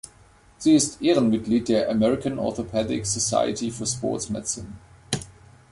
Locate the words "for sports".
3.69-4.31